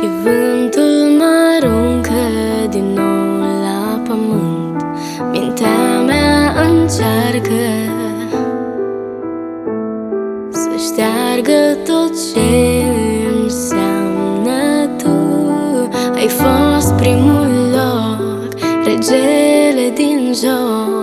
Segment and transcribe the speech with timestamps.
[0.00, 2.22] Vântul mă aruncă
[2.70, 4.84] din nou la pământ.
[5.30, 7.64] Mintea mea încearcă
[10.50, 12.84] Să șteargă tot ce
[13.42, 15.16] înseamnă tu.
[16.14, 18.48] Ai fost primul loc,
[18.84, 20.93] regele din joc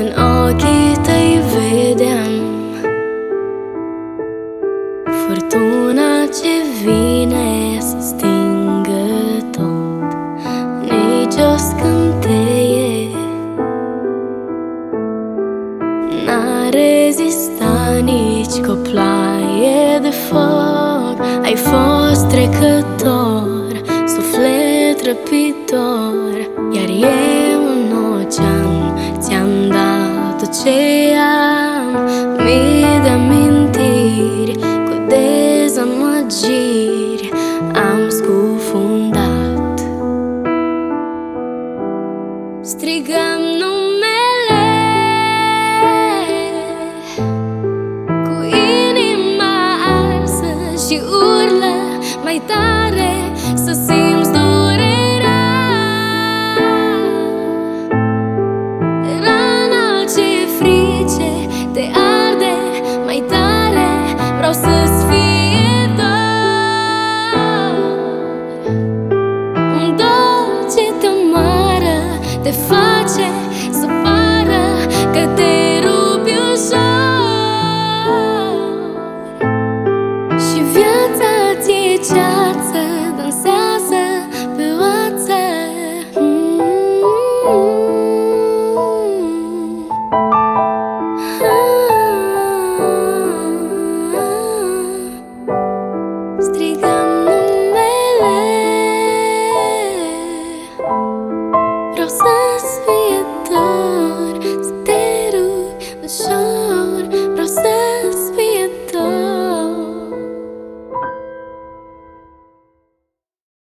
[0.00, 2.32] În ochii tăi vedeam
[5.04, 10.12] Furtuna ce vine să stingă tot.
[10.80, 13.08] Nici o scânteie
[16.26, 21.16] N-a rezistat nici cu ploaie de foc.
[21.42, 27.69] Ai fost trecător, suflet răpitor Iar eu în ocean ți-am
[30.64, 31.49] dat tot
[73.00, 73.49] 世界。